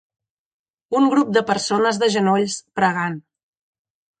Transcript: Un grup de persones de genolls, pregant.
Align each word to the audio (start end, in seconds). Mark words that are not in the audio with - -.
Un 0.99 1.09
grup 1.11 1.29
de 1.37 1.43
persones 1.49 2.01
de 2.05 2.09
genolls, 2.17 2.59
pregant. 2.81 3.21